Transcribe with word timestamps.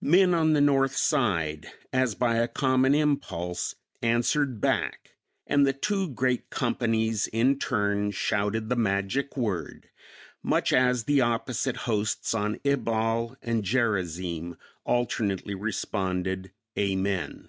Men 0.00 0.34
on 0.34 0.52
the 0.52 0.60
north 0.60 0.94
side, 0.94 1.68
as 1.92 2.14
by 2.14 2.36
a 2.36 2.46
common 2.46 2.94
impulse, 2.94 3.74
answered 4.00 4.60
back, 4.60 5.16
and 5.48 5.66
the 5.66 5.72
two 5.72 6.08
great 6.10 6.48
companies 6.48 7.26
in 7.26 7.58
turn 7.58 8.12
shouted 8.12 8.68
the 8.68 8.76
magic 8.76 9.36
word, 9.36 9.90
much 10.44 10.72
as 10.72 11.02
the 11.06 11.20
opposite 11.20 11.76
hosts 11.90 12.34
on 12.34 12.60
Ebal 12.64 13.36
and 13.42 13.64
Gerazim 13.64 14.56
alternately 14.84 15.56
responded, 15.56 16.52
"Amen." 16.78 17.48